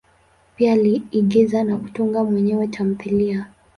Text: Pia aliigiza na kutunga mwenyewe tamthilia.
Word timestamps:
Pia 0.55 0.71
aliigiza 0.73 1.63
na 1.63 1.77
kutunga 1.77 2.23
mwenyewe 2.23 2.67
tamthilia. 2.67 3.45